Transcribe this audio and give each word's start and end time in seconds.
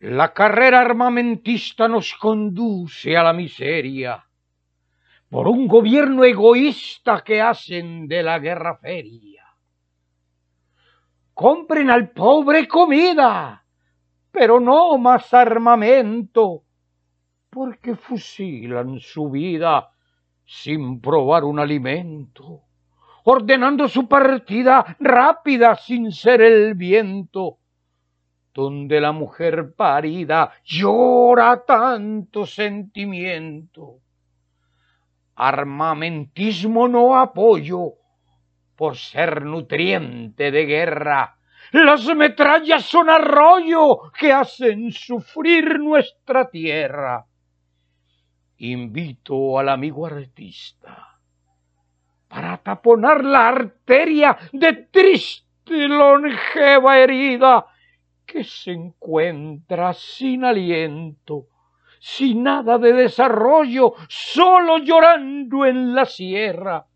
La 0.00 0.32
carrera 0.32 0.78
armamentista 0.78 1.88
nos 1.88 2.14
conduce 2.14 3.16
a 3.16 3.22
la 3.24 3.32
miseria 3.32 4.24
por 5.28 5.48
un 5.48 5.66
gobierno 5.66 6.24
egoísta 6.24 7.24
que 7.24 7.42
hacen 7.42 8.06
de 8.06 8.22
la 8.22 8.38
guerra 8.38 8.76
feria. 8.76 9.44
Compren 11.34 11.90
al 11.90 12.10
pobre 12.10 12.68
comida, 12.68 13.64
pero 14.30 14.60
no 14.60 14.96
más 14.98 15.34
armamento, 15.34 16.62
porque 17.50 17.96
fusilan 17.96 19.00
su 19.00 19.30
vida 19.30 19.90
sin 20.46 21.00
probar 21.00 21.42
un 21.42 21.58
alimento, 21.58 22.62
ordenando 23.24 23.88
su 23.88 24.06
partida 24.06 24.96
rápida 25.00 25.74
sin 25.74 26.12
ser 26.12 26.40
el 26.40 26.74
viento 26.74 27.58
donde 28.58 29.00
la 29.00 29.12
mujer 29.12 29.72
parida 29.76 30.52
llora 30.64 31.64
tanto 31.64 32.44
sentimiento. 32.44 34.00
Armamentismo 35.36 36.88
no 36.88 37.16
apoyo 37.16 37.92
por 38.74 38.96
ser 38.96 39.44
nutriente 39.44 40.50
de 40.50 40.66
guerra. 40.66 41.36
Las 41.70 42.04
metrallas 42.16 42.82
son 42.82 43.08
arroyo 43.08 44.10
que 44.18 44.32
hacen 44.32 44.90
sufrir 44.90 45.78
nuestra 45.78 46.50
tierra. 46.50 47.26
Invito 48.56 49.60
al 49.60 49.68
amigo 49.68 50.04
artista 50.04 51.20
para 52.26 52.56
taponar 52.58 53.24
la 53.24 53.50
arteria 53.50 54.36
de 54.52 54.72
triste 54.90 55.86
longeva 55.86 56.98
herida 56.98 57.64
que 58.28 58.44
se 58.44 58.72
encuentra 58.72 59.94
sin 59.94 60.44
aliento, 60.44 61.46
sin 61.98 62.42
nada 62.42 62.78
de 62.78 62.92
desarrollo, 62.92 63.94
solo 64.06 64.78
llorando 64.78 65.64
en 65.64 65.94
la 65.94 66.04
sierra. 66.04 66.86